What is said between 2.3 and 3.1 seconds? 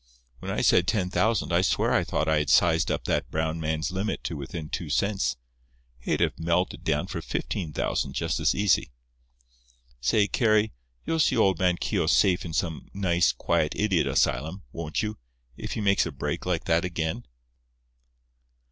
had sized up